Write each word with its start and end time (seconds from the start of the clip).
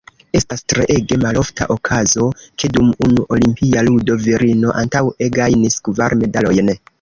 Estas 0.37 0.61
treege 0.71 1.17
malofta 1.23 1.67
okazo, 1.75 2.25
ke 2.63 2.69
dum 2.77 2.89
unu 3.09 3.27
olimpia 3.37 3.85
ludo 3.89 4.17
virino 4.25 4.75
antaŭe 4.81 5.29
gajnis 5.37 5.79
kvar 5.91 6.19
medalojn. 6.25 6.75